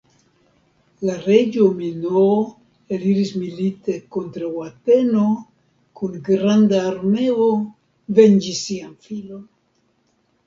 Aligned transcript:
La 1.07 1.15
reĝo 1.23 1.65
Minoo 1.79 2.23
eliris 2.97 3.33
milite 3.41 3.97
kontraŭ 4.15 4.49
Ateno 4.69 5.25
kun 5.99 6.15
granda 6.29 6.79
armeo 6.93 7.51
venĝi 8.21 8.55
sian 8.61 8.97
filon. 9.09 9.45